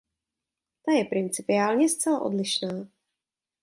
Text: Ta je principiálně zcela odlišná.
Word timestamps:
Ta 0.85 0.91
je 0.91 1.05
principiálně 1.05 1.89
zcela 1.89 2.21
odlišná. 2.21 2.87